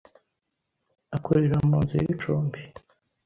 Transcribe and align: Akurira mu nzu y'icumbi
Akurira 1.15 1.57
mu 1.67 1.77
nzu 1.83 1.95
y'icumbi 2.03 2.59